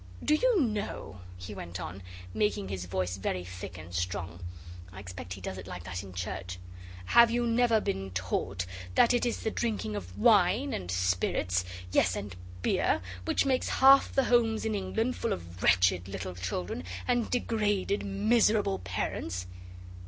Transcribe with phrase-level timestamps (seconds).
[0.23, 2.01] 'Do you know,' he went on,
[2.33, 4.39] making his voice very thick and strong
[4.91, 6.57] (I expect he does it like that in church),
[7.05, 12.15] 'have you never been taught that it is the drinking of wine and spirits yes,
[12.15, 17.29] and beer, which makes half the homes in England full of wretched little children, and
[17.29, 19.45] degraded, miserable parents?